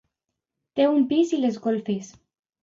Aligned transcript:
Té 0.79 0.87
un 0.93 0.97
pis 1.11 1.35
i 1.37 1.39
les 1.43 1.61
golfes. 1.67 2.11